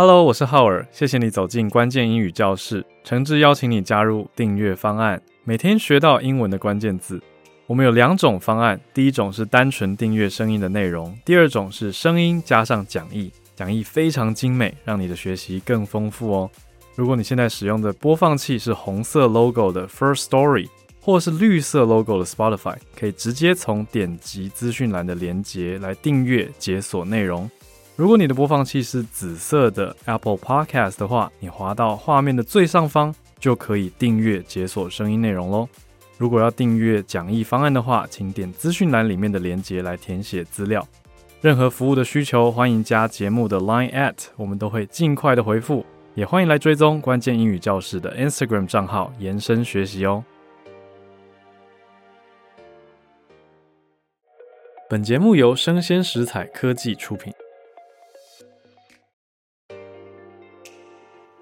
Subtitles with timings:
[0.00, 7.20] Hello，我是浩尔，谢谢你走进关键英语教室，诚挚邀请你加入订阅方案，每天学到英文的关键字。
[7.66, 16.48] 我们有两种方案，第一种是单纯订阅声音的内容，第二种是声音加上讲义，讲义非常精美，让你的学习更丰富哦。
[16.94, 20.68] 如果你现在使用的播放器是红色 logo 的 First Story，
[21.00, 27.50] 或是绿色 logo 的 Spotify，可以直接从点击资讯栏的连接来订阅解锁内容。
[27.98, 35.68] 如果你的播放器是紫色的 Apple Podcast 的话，你滑到画面的最上方就可以订阅解锁声音内容喽。
[36.16, 40.86] 如果要订阅讲义方案的话，请点资讯栏里面的链接来填写资料。
[41.40, 45.84] 任何服务的需求，欢迎加节目的 Line at，我们都会尽快的回复。
[46.14, 50.24] 也欢迎来追踪关键英语教室的 Instagram 账号，延伸学习哦。
[54.88, 57.32] 本节目由生鲜食材科技出品。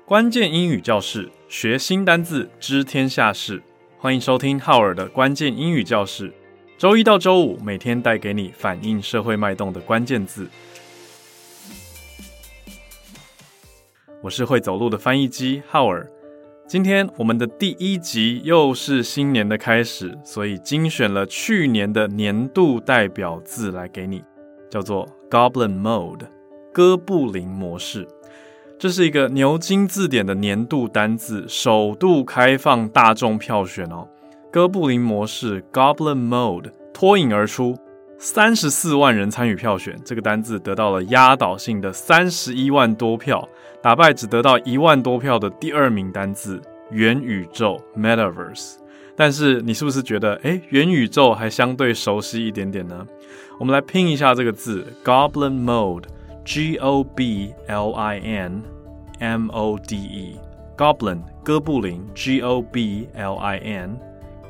[0.07, 3.61] 关键英语教室，学新单字，知天下事。
[3.99, 6.33] 欢迎收听浩尔的关键英语教室。
[6.79, 10.47] 周一到周五，每天带给你反映社会脉动的关键字。
[14.23, 16.09] 我是会走路的翻译机浩尔。
[16.69, 24.23] 今天我们的第一集又是新年的开始，所以精选了去年的年度代表字来给你，
[24.71, 26.29] 叫做 Goblin Mode，
[26.73, 28.07] 哥布林模式。
[28.79, 34.07] 这是一个牛津字典的年度单字，首度开放大众票选哦。
[34.53, 37.75] 哥布林模式 （Goblin Mode） 脱颖而出，
[38.19, 43.49] 三十四万人参与票选，这个单字得到了压倒性的三十一万多票，
[43.83, 46.61] 打败只得到一万多票的第二名单字
[46.93, 48.75] “元宇宙 ”（Metaverse）。
[49.17, 53.07] 但是你是不是觉得，诶，元宇宙还相对熟悉一点点呢？
[53.59, 56.05] 我们来拼一下这个字 “Goblin Mode”。
[56.47, 58.63] G O B L I N
[59.19, 63.99] M O D E，Goblin 哥布林，G O B L I N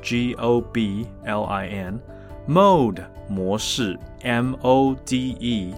[0.03, 5.73] G O B L I N，Mode 模式，M O D E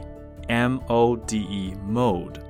[0.50, 2.42] M O D E Mode。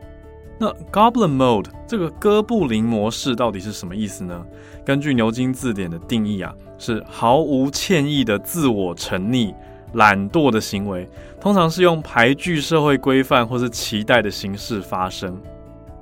[0.57, 4.43] 那 Goblin Mode 这个哥布林模式到底是什么意思呢？
[4.83, 9.53] 根据牛津字典的定义啊，是毫无歉意的自我沉溺。
[9.93, 11.07] 懒惰的行为，
[11.39, 15.35] 通常是用排拒社会规范或是期待的形式发生。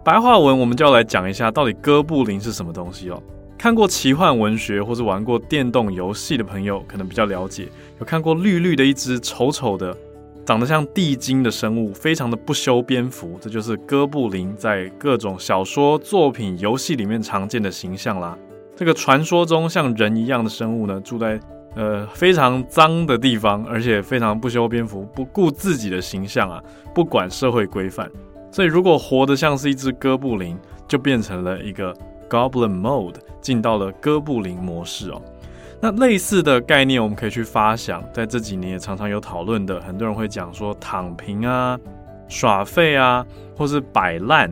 [0.04, 3.22] 白话文，我们就要来讲一下，到底哥布林是什么东西哦。
[3.58, 7.68] 看过奇幻文学或是玩过电动游戏的朋友，可能比较了解。
[8.00, 9.96] 有看过绿绿的一只丑丑的、
[10.46, 18.38] 长得像地精的生物，非常的不修边幅，这就是哥布林在各种小说作品、游戏里面常见的形象啦。
[18.76, 21.40] 这个传说中像人一样的生物呢，住在。
[21.78, 26.60] 呃，非常脏的地方，而且非常不修边幅，不顾自己的形象啊，
[26.96, 28.10] 不管社会规范。
[28.52, 30.58] 所以，如果活得像是一只哥布林，
[30.88, 31.94] 就变成了一个
[32.28, 35.22] Goblin Mode，进到了哥布林模式哦。
[35.80, 41.80] 那类似的概念，我们可以去发想，在这几年也常常有讨论的，很多人会讲说躺平啊、
[42.28, 43.24] 耍废啊，
[43.56, 44.52] 或是摆烂，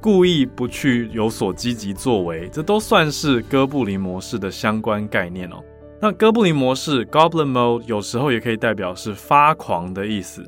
[0.00, 5.56] 故意不去有所积极作为，这都算是哥布林模式的相关概念哦。
[6.04, 10.44] 那哥布林模式 （Goblin Mode） 有时候也可以代表是发狂的意思。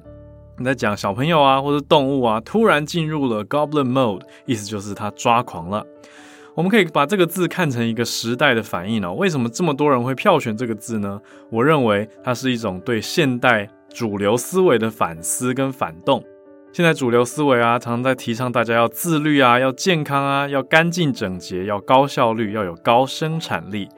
[0.59, 5.87] 你在讲小朋友啊，或者动物啊，突然进入了 Goblin Mode，意思就是他抓狂了。
[6.57, 9.15] 我们可以把这个字看成一个时代的反应哦。
[9.15, 11.21] 为什么这么多人会票选这个字呢？
[11.51, 16.21] 我认为它是一种对现代主流思维的反思跟反动。
[16.73, 23.89] 现在主流思维啊，常常在提倡大家要自律啊，要健康啊，要干净整洁，要高效率，要有高生产力。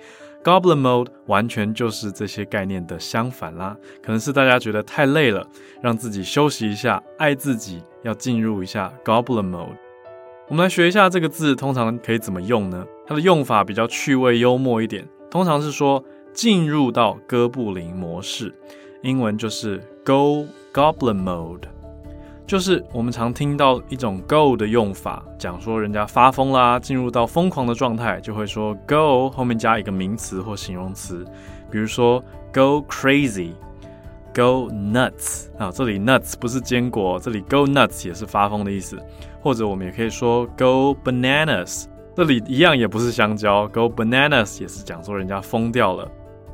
[0.47, 5.45] Goblin Mode 完全就是这些概念的相反啦，可能是大家觉得太累了，
[5.83, 9.77] 让自己休息一下，爱自己，要进入一下 Goblin Mode。
[10.47, 12.87] 我们来学一下这个字，通常可以怎么用呢？
[13.09, 18.55] 它的用法比较趣味幽默一点，通常是说进入到哥布林模式，
[19.03, 21.62] 英文就是 Go Goblin Mode。
[22.47, 31.25] 就是我们常听到一种 go 的用法，讲说人家发疯啦，进入到疯狂的状态，就会说 go 后面加一个名词或形容词，
[31.70, 32.23] 比如说
[32.55, 38.97] go crazy，go nuts 啊，这里 nuts 不是坚果，这里 go nuts 也是发疯的意思，
[39.43, 46.09] 或者我们也可以说 go bananas，这里一样也不是香蕉，go bananas 也是讲说人家疯掉了。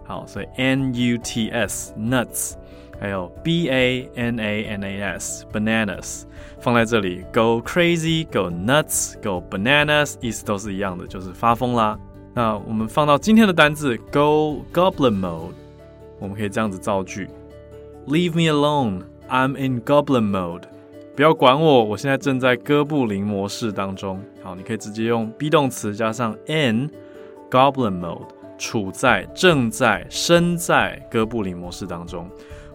[0.05, 2.55] 好，所以 n u t s nuts。
[3.02, 6.22] 还有 b a n a n a s bananas
[6.60, 11.99] 放在这里，go crazy，go nuts，go bananas，意思都是一样的，就是发疯啦。
[12.32, 15.50] 那我们放到今天的单字 go goblin mode，
[16.20, 17.28] 我们可以这样子造句
[18.06, 20.62] ：Leave me alone，I'm in goblin mode。
[21.16, 24.22] 不要管我，我现在正在哥布林模式当中。
[24.44, 26.88] 好，你可以直接用 be 动词加上 in
[27.50, 32.31] goblin mode，处在、正在、身在哥布林模式当中，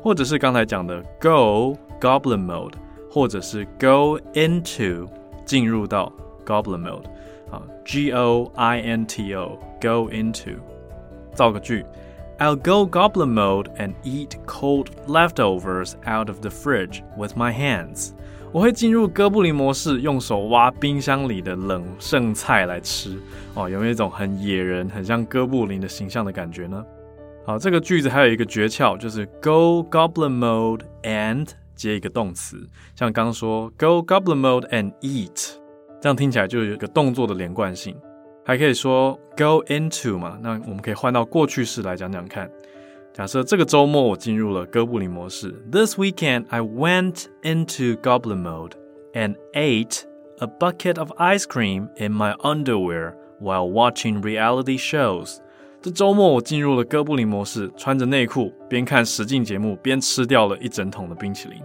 [0.07, 2.75] 或者是刚才讲的 go goblin mode，
[3.11, 5.09] 或者是 go into
[5.45, 6.13] 进入到
[6.45, 7.05] goblin mode。
[7.51, 10.55] 啊，g o i n t o go into，
[11.35, 11.85] 造个句。
[12.39, 18.13] I'll go goblin mode and eat cold leftovers out of the fridge with my hands.
[18.51, 23.19] 我会进入哥布林模式，用手挖冰箱里的冷剩菜来吃。
[23.55, 26.85] 哦，有没有一种很野人、很像哥布林的形象的感觉呢？
[27.47, 32.57] 好，这个句子还有一个诀窍，就是 go goblin mode and 接一个动词，
[32.95, 35.55] 像刚刚说 go goblin mode and eat，
[36.01, 37.97] 这样听起来就有一个动作的连贯性。
[38.45, 42.51] 还可以说 go into 嘛，那我们可以换到过去式来讲讲看。
[43.13, 48.73] 假设这个周末我进入了哥布林模式，This weekend I went into goblin mode
[49.13, 50.03] and ate
[50.39, 55.39] a bucket of ice cream in my underwear while watching reality shows。
[55.88, 61.58] 这周末我进入了哥布林模式，穿着内裤边看实境节目边吃掉了一整桶的冰淇淋，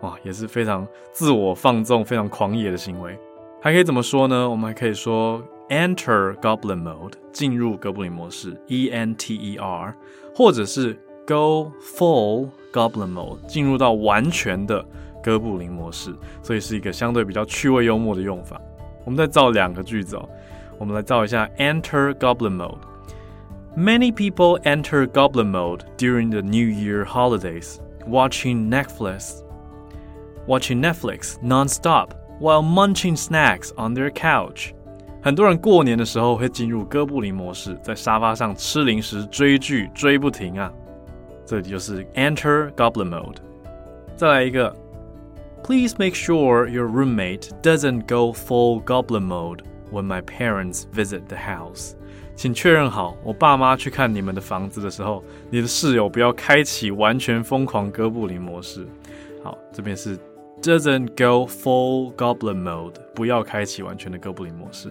[0.00, 3.16] 哇，也是非常自我放纵、非常狂野的行为。
[3.62, 4.50] 还可以怎么说呢？
[4.50, 5.40] 我们还可以说。
[5.68, 9.94] Enter Goblin Mode，进入哥布林模式，E N T E R，
[10.34, 10.94] 或者是
[11.24, 14.84] Go Full Goblin Mode，进入到完全的
[15.22, 18.60] 哥布林模式，所以是一个相对比较趣味幽默的用法。
[19.04, 20.28] 我们再造两个句子哦，
[20.78, 22.87] 我们来造一下 Enter Goblin Mode。
[23.77, 29.43] Many people enter Goblin Mode during the New Year holidays, watching Netflix,
[30.45, 34.73] watching Netflix nonstop while munching snacks on their couch.
[35.21, 40.71] 很多人过年的时候会进入哥布林模式，在沙发上吃零食、追剧，追不停啊！
[41.45, 43.37] 这里就是 Enter Goblin Mode。
[44.15, 44.75] 再来一个，
[45.63, 49.61] Please make sure your roommate doesn't go full Goblin Mode
[49.91, 51.93] when my parents visit the house。
[52.38, 58.86] 请确认好，我爸妈去看你们的房子的时候，你的室友不要开启完全疯狂哥布林模式。
[59.42, 60.16] 好，这边是
[60.62, 64.88] doesn't go full Goblin Mode，不要开启完全的哥布林模式。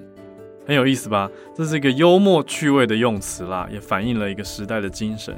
[0.65, 1.31] 很有意思吧？
[1.55, 5.33] 这是一个幽默趣味的用词啦，也反映了一个时代的精神。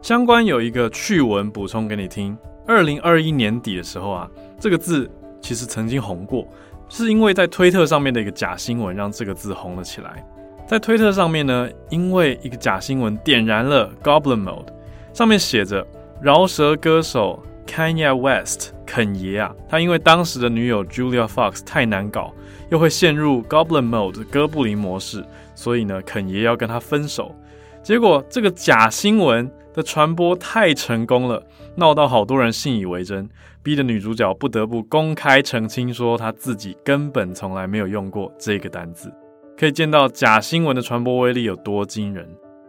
[0.00, 2.34] 相关有一个趣闻补充给你听：
[2.66, 5.10] 二零二一年底的时候啊，这个字
[5.42, 6.48] 其实曾经红过，
[6.88, 10.26] 是因为在推特上面的一个假新闻让这个字红了起来。
[10.70, 14.68] 在推特上面呢，因为一个假新闻点燃了 Goblin Mode，
[15.12, 15.84] 上面写着
[16.22, 22.32] 饶舌歌手 Kanye West 肯爷啊，他因为当时的女友 Julia Fox 太难搞。
[22.68, 25.24] 又会陷入 Goblin Mode 哥布林模式，
[25.56, 27.34] 所以呢，肯爷要跟他分手。
[27.82, 31.42] 结果这个假新闻的传播太成功了，
[31.74, 33.28] 闹到好多人信以为真，
[33.60, 39.12] 逼得女主角不得不公开澄清说她自己根本从来没有用过这个单字。
[39.60, 42.26] 可以见到假新闻的传播威力有多惊人。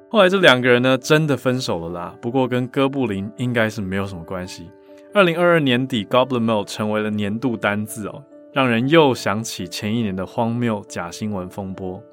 [0.10, 4.70] 后来这两个人呢，真的分手了啦，不过跟哥布林应该是没有什么关系。
[5.14, 8.26] 二零二二年底，Goblin Mode 成为了年度单字哦。
[8.52, 12.04] 让人又想起前一年的荒谬假新闻风波。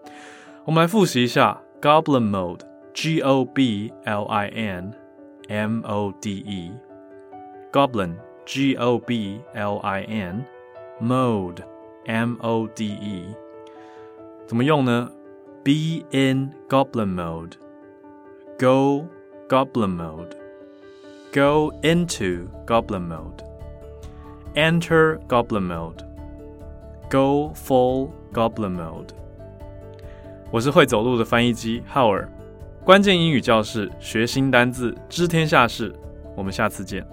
[0.65, 4.93] 我们来复习一下 Goblin Mode，G O B L I N
[5.49, 10.03] M O D E，Goblin，G O B L I
[11.01, 13.25] N，Mode，M O D E，
[14.49, 15.13] 怎么用呢
[15.63, 19.07] ？Be in Goblin Mode，Go
[19.47, 23.07] Goblin Mode，Go into Goblin
[24.55, 26.03] Mode，Enter Goblin Mode。
[27.11, 29.11] Go full Goblin Mode。
[30.51, 32.27] 我是会走路的翻译机浩尔，
[32.83, 35.95] 关键英语教室，学新单字，知天下事。
[36.35, 37.07] 我们下次见。